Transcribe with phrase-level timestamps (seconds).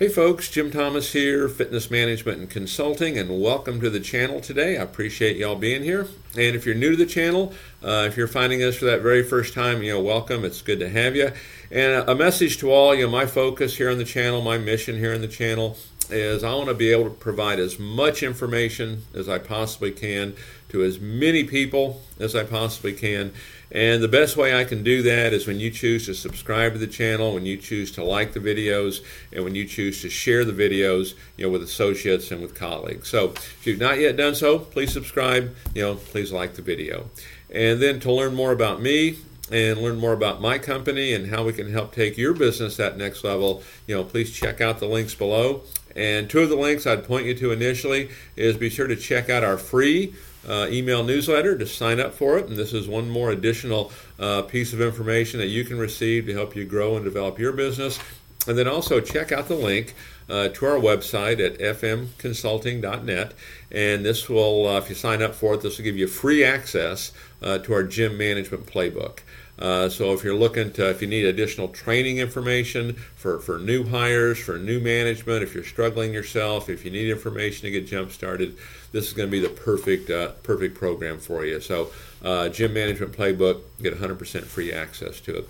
[0.00, 4.78] Hey folks, Jim Thomas here, Fitness Management and Consulting, and welcome to the channel today.
[4.78, 6.08] I appreciate y'all being here.
[6.38, 7.52] And if you're new to the channel,
[7.82, 10.42] uh, if you're finding us for that very first time, you know, welcome.
[10.46, 11.32] It's good to have you.
[11.70, 14.96] And a message to all, you know, my focus here on the channel, my mission
[14.96, 15.76] here on the channel
[16.12, 20.34] is I want to be able to provide as much information as I possibly can
[20.70, 23.32] to as many people as I possibly can.
[23.72, 26.78] And the best way I can do that is when you choose to subscribe to
[26.78, 29.00] the channel, when you choose to like the videos,
[29.32, 33.08] and when you choose to share the videos, you know, with associates and with colleagues.
[33.08, 37.10] So if you've not yet done so, please subscribe, you know, please like the video.
[37.48, 39.18] And then to learn more about me,
[39.50, 42.96] and learn more about my company and how we can help take your business that
[42.96, 45.62] next level, you know, please check out the links below.
[45.96, 49.28] And two of the links I'd point you to initially is be sure to check
[49.28, 50.14] out our free
[50.48, 52.46] uh, email newsletter to sign up for it.
[52.48, 56.32] And this is one more additional uh, piece of information that you can receive to
[56.32, 57.98] help you grow and develop your business.
[58.46, 59.94] And then also check out the link
[60.28, 63.34] uh, to our website at fmconsulting.net.
[63.70, 66.42] And this will, uh, if you sign up for it, this will give you free
[66.42, 69.20] access uh, to our gym management playbook.
[69.58, 73.84] Uh, so if you're looking to, if you need additional training information for, for new
[73.84, 78.10] hires, for new management, if you're struggling yourself, if you need information to get jump
[78.10, 78.56] started,
[78.92, 81.60] this is going to be the perfect uh, perfect program for you.
[81.60, 81.90] So
[82.24, 85.48] uh, gym management playbook, get 100% free access to it.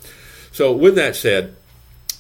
[0.51, 1.55] So with that said,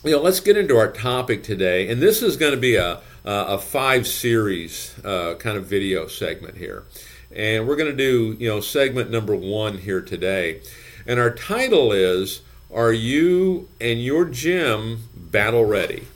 [0.05, 3.01] you know, let's get into our topic today, and this is going to be a
[3.25, 6.85] a five series uh, kind of video segment here,
[7.35, 10.61] and we're going to do you know segment number one here today.
[11.07, 16.07] And our title is Are You and Your Gym Battle Ready?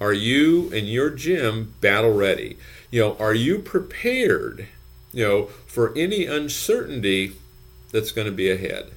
[0.00, 2.56] Are you and your gym battle ready?
[2.90, 4.68] You know, are you prepared,
[5.12, 7.32] you know, for any uncertainty
[7.90, 8.92] that's going to be ahead?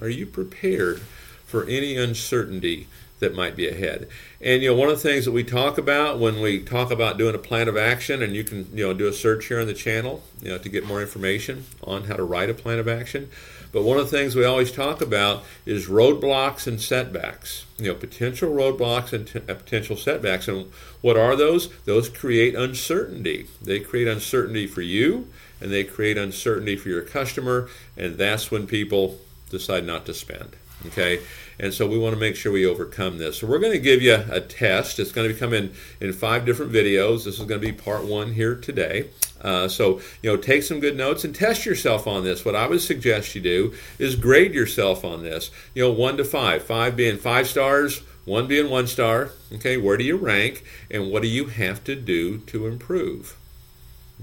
[0.00, 1.00] Are you prepared
[1.44, 2.86] for any uncertainty
[3.20, 4.08] that might be ahead.
[4.40, 7.18] And you know, one of the things that we talk about when we talk about
[7.18, 9.66] doing a plan of action, and you can you know do a search here on
[9.66, 12.88] the channel, you know, to get more information on how to write a plan of
[12.88, 13.28] action.
[13.70, 17.66] But one of the things we always talk about is roadblocks and setbacks.
[17.78, 20.48] You know, potential roadblocks and t- uh, potential setbacks.
[20.48, 20.70] And
[21.02, 21.68] what are those?
[21.84, 23.46] Those create uncertainty.
[23.60, 25.28] They create uncertainty for you,
[25.60, 29.18] and they create uncertainty for your customer, and that's when people
[29.50, 30.56] decide not to spend.
[30.86, 31.20] Okay,
[31.58, 33.38] and so we want to make sure we overcome this.
[33.38, 35.00] So we're going to give you a test.
[35.00, 37.24] It's going to come in in five different videos.
[37.24, 39.10] This is going to be part one here today.
[39.40, 42.44] Uh, so, you know, take some good notes and test yourself on this.
[42.44, 45.50] What I would suggest you do is grade yourself on this.
[45.74, 49.30] You know, one to five, five being five stars, one being one star.
[49.52, 53.36] Okay, where do you rank and what do you have to do to improve?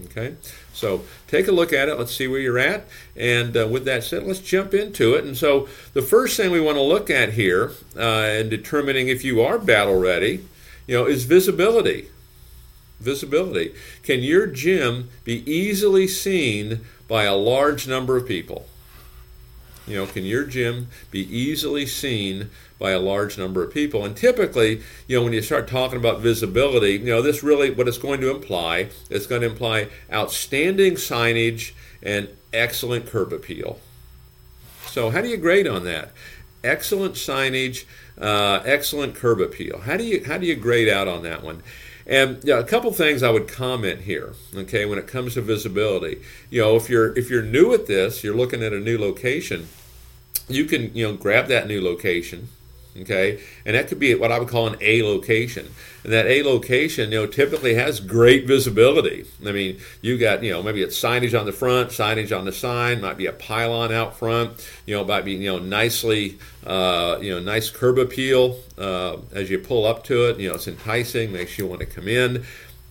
[0.03, 0.35] Okay,
[0.73, 1.97] so take a look at it.
[1.97, 2.85] Let's see where you're at.
[3.15, 5.23] And uh, with that said, let's jump into it.
[5.23, 9.23] And so, the first thing we want to look at here uh, in determining if
[9.23, 10.45] you are battle ready,
[10.85, 12.09] you know, is visibility
[12.99, 13.73] visibility.
[14.03, 18.67] Can your gym be easily seen by a large number of people?
[19.87, 24.03] You know, can your gym be easily seen by a large number of people?
[24.03, 27.87] And typically, you know, when you start talking about visibility, you know, this really what
[27.87, 33.79] it's going to imply, it's going to imply outstanding signage and excellent curb appeal.
[34.87, 36.11] So, how do you grade on that?
[36.63, 37.85] Excellent signage,
[38.19, 39.81] uh, excellent curb appeal.
[39.81, 41.61] How do you how do you grade out on that one?
[42.07, 44.33] And yeah, a couple things I would comment here.
[44.55, 48.23] Okay, when it comes to visibility, you know, if you're if you're new at this,
[48.23, 49.67] you're looking at a new location,
[50.47, 52.49] you can you know grab that new location,
[53.01, 55.67] okay, and that could be what I would call an A location.
[56.03, 59.25] And that A location, you know, typically has great visibility.
[59.45, 62.51] I mean, you got you know maybe it's signage on the front, signage on the
[62.51, 64.51] sign, might be a pylon out front,
[64.85, 69.49] you know, might be you know nicely uh, you know nice curb appeal uh, as
[69.49, 70.39] you pull up to it.
[70.39, 72.45] You know, it's enticing, makes you want to come in,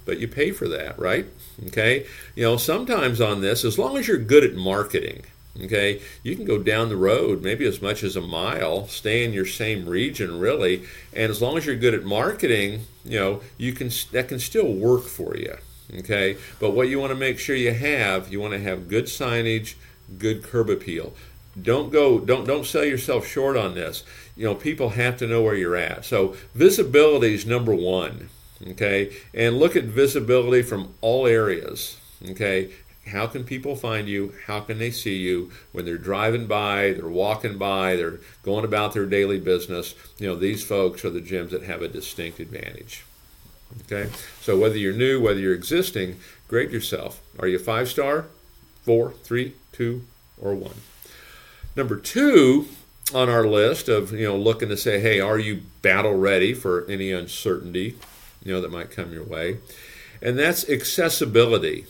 [0.05, 1.27] but you pay for that, right?
[1.69, 5.23] Okay, you know, sometimes on this, as long as you're good at marketing
[5.63, 9.33] Okay, you can go down the road maybe as much as a mile, stay in
[9.33, 13.73] your same region really, and as long as you're good at marketing, you know, you
[13.73, 15.57] can that can still work for you.
[15.99, 19.05] Okay, but what you want to make sure you have, you want to have good
[19.05, 19.75] signage,
[20.19, 21.15] good curb appeal.
[21.61, 24.03] Don't go, don't don't sell yourself short on this.
[24.37, 26.05] You know, people have to know where you're at.
[26.05, 28.29] So visibility is number one.
[28.71, 31.99] Okay, and look at visibility from all areas.
[32.31, 32.71] Okay,
[33.07, 34.35] how can people find you?
[34.47, 38.95] How can they see you when they're driving by, they're walking by, they're going about
[38.95, 39.95] their daily business?
[40.19, 43.05] You know, these folks are the gyms that have a distinct advantage.
[43.83, 44.11] Okay?
[44.41, 46.19] So whether you're new, whether you're existing,
[46.49, 47.21] grade yourself.
[47.39, 48.27] Are you five star,
[48.83, 50.05] four, three, two,
[50.41, 50.77] or one?
[51.77, 52.69] Number two
[53.13, 56.87] on our list of, you know, looking to say, hey, are you battle ready for
[56.89, 57.97] any uncertainty?
[58.45, 59.59] you know that might come your way,
[60.23, 61.87] and that's accessibility.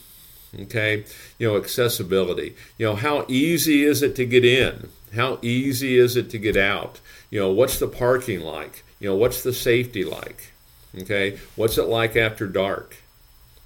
[0.60, 1.04] Okay,
[1.38, 2.54] you know accessibility.
[2.78, 4.88] You know how easy is it to get in?
[5.14, 7.00] How easy is it to get out?
[7.30, 8.84] You know what's the parking like?
[9.00, 10.52] You know what's the safety like?
[10.96, 12.96] Okay, what's it like after dark?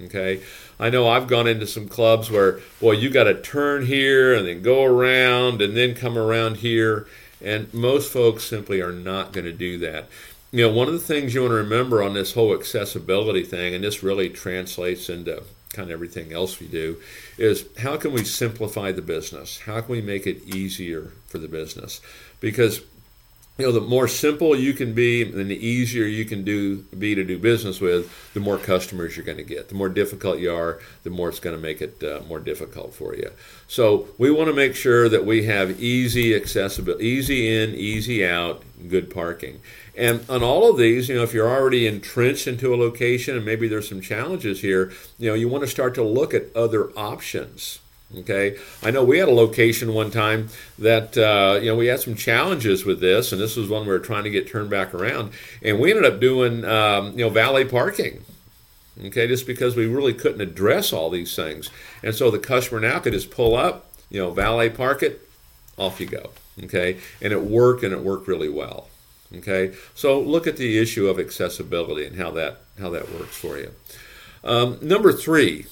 [0.01, 0.41] Okay,
[0.79, 4.47] I know I've gone into some clubs where, boy, you got to turn here and
[4.47, 7.07] then go around and then come around here,
[7.43, 10.09] and most folks simply are not going to do that.
[10.53, 13.75] You know, one of the things you want to remember on this whole accessibility thing,
[13.75, 15.43] and this really translates into
[15.79, 16.97] kind of everything else we do,
[17.39, 19.61] is how can we simplify the business?
[19.61, 22.01] How can we make it easier for the business?
[22.41, 22.81] Because
[23.59, 27.17] you know, the more simple you can be and the easier you can do be
[27.17, 29.69] to do business with, the more customers you're going to get.
[29.69, 32.95] The more difficult you are, the more it's going to make it uh, more difficult
[32.95, 33.33] for you.
[33.67, 38.63] So we want to make sure that we have easy accessibility, easy in, easy out,
[38.89, 39.61] good parking.
[39.97, 43.45] And on all of these, you know, if you're already entrenched into a location and
[43.45, 46.97] maybe there's some challenges here, you know, you want to start to look at other
[46.97, 47.81] options
[48.17, 52.01] Okay, I know we had a location one time that uh, you know we had
[52.01, 54.95] some challenges with this, and this was one we were trying to get turned back
[54.95, 55.33] around,
[55.63, 58.25] and we ended up doing um, you know valet parking.
[59.05, 61.69] Okay, just because we really couldn't address all these things,
[62.03, 65.29] and so the customer now could just pull up, you know, valet park it,
[65.77, 66.31] off you go.
[66.65, 68.89] Okay, and it worked, and it worked really well.
[69.37, 73.59] Okay, so look at the issue of accessibility and how that how that works for
[73.59, 73.73] you.
[74.45, 75.67] Um, number three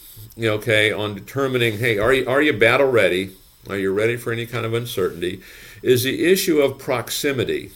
[0.45, 3.35] okay, on determining, hey, are you, are you battle ready?
[3.69, 5.41] Are you ready for any kind of uncertainty?
[5.83, 7.73] Is the issue of proximity.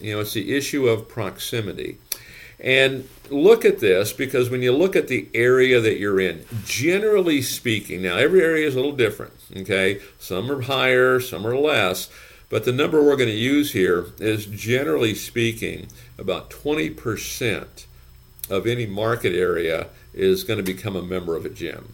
[0.00, 1.98] You know, it's the issue of proximity.
[2.58, 7.42] And look at this because when you look at the area that you're in, generally
[7.42, 10.00] speaking, now every area is a little different, okay?
[10.18, 12.10] Some are higher, some are less,
[12.48, 15.88] but the number we're going to use here is generally speaking
[16.18, 17.86] about 20%
[18.48, 21.92] of any market area is going to become a member of a gym.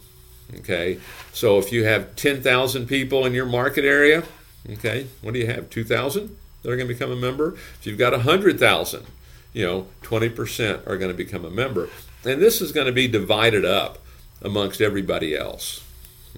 [0.59, 0.99] Okay,
[1.31, 4.23] so if you have 10,000 people in your market area,
[4.69, 5.69] okay, what do you have?
[5.69, 7.53] 2,000 that are going to become a member?
[7.79, 9.05] If you've got 100,000,
[9.53, 11.89] you know, 20% are going to become a member.
[12.25, 13.99] And this is going to be divided up
[14.41, 15.83] amongst everybody else.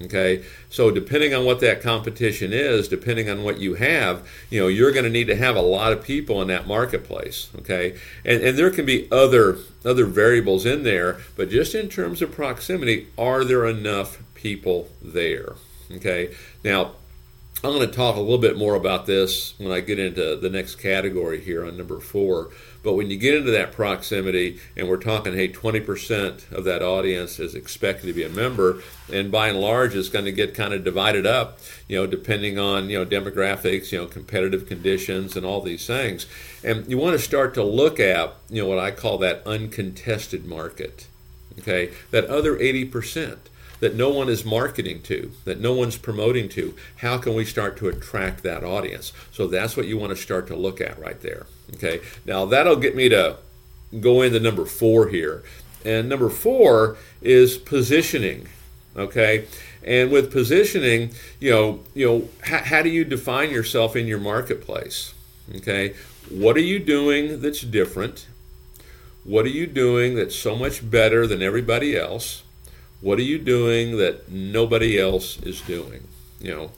[0.02, 4.68] Okay, so depending on what that competition is, depending on what you have, you know,
[4.68, 7.50] you're going to need to have a lot of people in that marketplace.
[7.60, 12.22] Okay, and and there can be other other variables in there, but just in terms
[12.22, 15.56] of proximity, are there enough people there?
[15.90, 16.92] Okay, now
[17.66, 20.52] I'm going to talk a little bit more about this when I get into the
[20.52, 22.52] next category here on number four.
[22.84, 27.40] But when you get into that proximity, and we're talking, hey, 20% of that audience
[27.40, 30.76] is expected to be a member, and by and large, it's going to get kind
[30.76, 31.58] of divided up,
[31.88, 36.28] you know, depending on you know demographics, you know, competitive conditions, and all these things.
[36.64, 40.46] And you want to start to look at, you know, what I call that uncontested
[40.46, 41.08] market.
[41.58, 43.38] Okay, that other 80%
[43.80, 46.76] that no one is marketing to, that no one's promoting to.
[46.98, 49.14] How can we start to attract that audience?
[49.32, 51.46] So that's what you want to start to look at right there.
[51.76, 53.38] Okay, now that'll get me to
[54.00, 55.44] go into number four here.
[55.84, 58.48] And number four is positioning.
[58.98, 59.48] Okay,
[59.84, 64.20] and with positioning, you know, you know, how, how do you define yourself in your
[64.20, 65.14] marketplace?
[65.56, 65.96] Okay,
[66.30, 68.28] what are you doing that's different?
[69.26, 72.44] What are you doing that's so much better than everybody else?
[73.06, 76.08] What are you doing that nobody else is doing?
[76.40, 76.72] You know,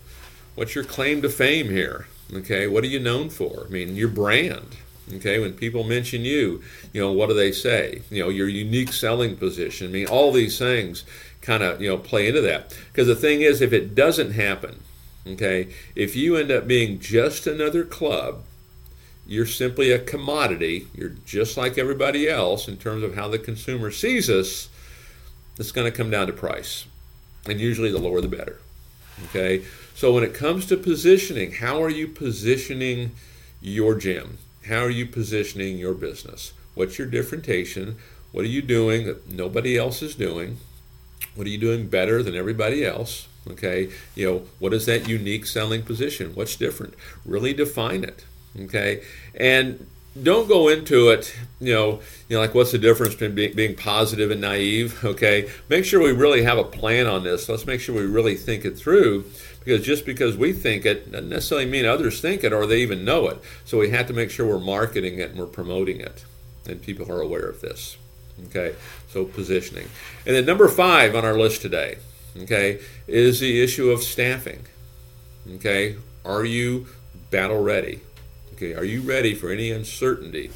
[0.55, 2.07] what's your claim to fame here?
[2.33, 3.63] Okay, what are you known for?
[3.65, 4.75] I mean, your brand.
[5.13, 8.01] Okay, when people mention you, you know, what do they say?
[8.09, 9.87] You know, your unique selling position.
[9.87, 11.05] I mean, all these things
[11.39, 12.77] kind of, you know, play into that.
[12.91, 14.81] Because the thing is, if it doesn't happen,
[15.25, 18.43] okay, if you end up being just another club,
[19.25, 20.87] you're simply a commodity.
[20.93, 24.67] You're just like everybody else in terms of how the consumer sees us
[25.57, 26.85] it's going to come down to price.
[27.47, 28.59] And usually the lower the better.
[29.25, 29.63] Okay?
[29.95, 33.11] So when it comes to positioning, how are you positioning
[33.61, 34.37] your gym?
[34.67, 36.53] How are you positioning your business?
[36.75, 37.97] What's your differentiation?
[38.31, 40.57] What are you doing that nobody else is doing?
[41.35, 43.27] What are you doing better than everybody else?
[43.49, 46.35] Okay, you know, what is that unique selling position?
[46.35, 46.93] What's different?
[47.25, 48.25] Really define it.
[48.59, 49.87] Okay, and
[50.23, 53.75] don't go into it, you know, you know, like what's the difference between being, being
[53.75, 55.03] positive and naive?
[55.03, 57.49] Okay, make sure we really have a plan on this.
[57.49, 59.25] Let's make sure we really think it through,
[59.59, 63.05] because just because we think it doesn't necessarily mean others think it or they even
[63.05, 63.39] know it.
[63.65, 66.25] So we have to make sure we're marketing it and we're promoting it,
[66.67, 67.97] and people are aware of this.
[68.47, 68.75] Okay,
[69.09, 69.89] so positioning,
[70.25, 71.97] and then number five on our list today,
[72.37, 74.65] okay, is the issue of staffing.
[75.55, 76.87] Okay, are you
[77.31, 78.01] battle ready?
[78.57, 80.51] Okay, are you ready for any uncertainty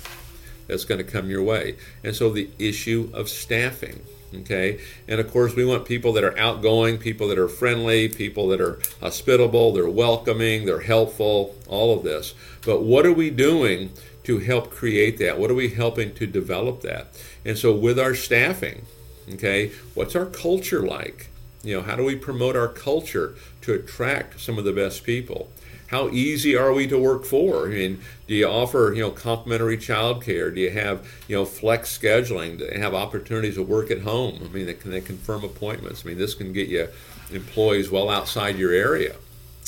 [0.72, 1.76] that's going to come your way.
[2.02, 4.02] And so the issue of staffing.
[4.34, 4.80] Okay,
[5.10, 8.62] and of course, we want people that are outgoing, people that are friendly, people that
[8.62, 12.34] are hospitable, they're welcoming, they're helpful, all of this.
[12.66, 13.92] But what are we doing
[14.24, 15.38] to help create that?
[15.38, 17.22] What are we helping to develop that?
[17.44, 18.86] And so, with our staffing,
[19.34, 21.31] okay, what's our culture like?
[21.64, 25.52] You know, how do we promote our culture to attract some of the best people?
[25.88, 27.68] How easy are we to work for?
[27.68, 30.54] I mean, do you offer, you know, complimentary childcare?
[30.56, 32.58] Do you have, you know, flex scheduling?
[32.58, 34.40] Do they have opportunities to work at home?
[34.44, 36.04] I mean, can they confirm appointments?
[36.06, 36.88] I mean, this can get you
[37.32, 39.16] employees well outside your area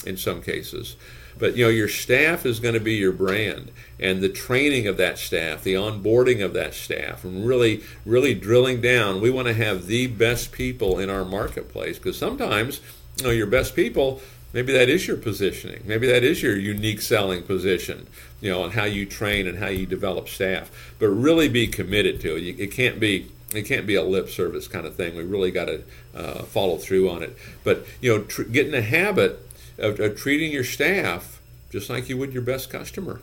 [0.05, 0.95] in some cases.
[1.37, 4.97] But you know, your staff is going to be your brand, and the training of
[4.97, 9.21] that staff, the onboarding of that staff, and really, really drilling down.
[9.21, 12.81] We want to have the best people in our marketplace because sometimes,
[13.17, 14.21] you know, your best people.
[14.53, 15.81] Maybe that is your positioning.
[15.83, 18.05] Maybe that is your unique selling position,
[18.39, 20.69] you know, and how you train and how you develop staff.
[20.99, 22.59] But really be committed to it.
[22.59, 25.15] It can't be it can't be a lip service kind of thing.
[25.15, 25.83] We really got to
[26.15, 27.37] uh, follow through on it.
[27.63, 32.07] But you know, tr- get in a habit of, of treating your staff just like
[32.07, 33.19] you would your best customer.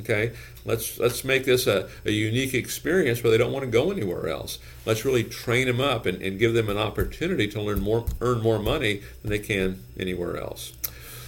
[0.00, 0.32] Okay,
[0.64, 4.28] let's let's make this a, a unique experience where they don't want to go anywhere
[4.28, 4.58] else.
[4.84, 8.42] Let's really train them up and, and give them an opportunity to learn more, earn
[8.42, 10.72] more money than they can anywhere else.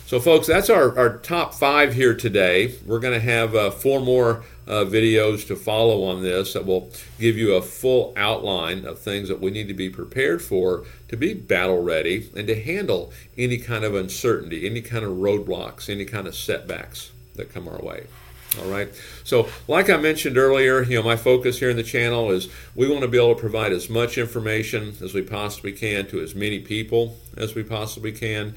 [0.07, 2.75] So, folks, that's our, our top five here today.
[2.87, 6.91] We're going to have uh, four more uh, videos to follow on this that will
[7.19, 11.17] give you a full outline of things that we need to be prepared for to
[11.17, 16.05] be battle ready and to handle any kind of uncertainty, any kind of roadblocks, any
[16.05, 18.07] kind of setbacks that come our way.
[18.59, 18.89] All right.
[19.25, 22.89] So, like I mentioned earlier, you know, my focus here in the channel is we
[22.89, 26.35] want to be able to provide as much information as we possibly can to as
[26.35, 28.55] many people as we possibly can.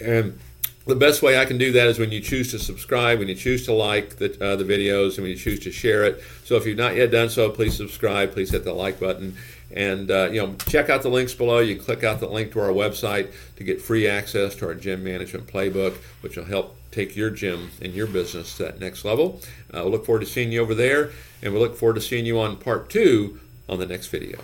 [0.00, 0.38] And
[0.86, 3.34] the best way I can do that is when you choose to subscribe, when you
[3.34, 6.22] choose to like the, uh, the videos, and when you choose to share it.
[6.44, 8.32] So if you've not yet done so, please subscribe.
[8.32, 9.36] Please hit the like button,
[9.70, 11.60] and uh, you know check out the links below.
[11.60, 14.74] You can click out the link to our website to get free access to our
[14.74, 19.04] gym management playbook, which will help take your gym and your business to that next
[19.04, 19.40] level.
[19.72, 21.10] Uh, we look forward to seeing you over there,
[21.42, 24.38] and we look forward to seeing you on part two on the next video.